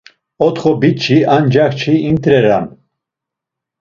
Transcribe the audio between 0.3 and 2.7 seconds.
Otxo biç̌i ancaǩçi int̆reran.